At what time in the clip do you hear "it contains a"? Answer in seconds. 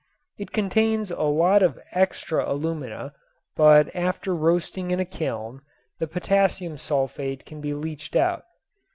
0.39-1.21